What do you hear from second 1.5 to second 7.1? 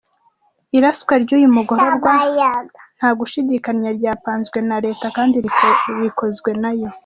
mugororwa ntagushidikanya ryapanzwe na leta kandi rikozwe nayo.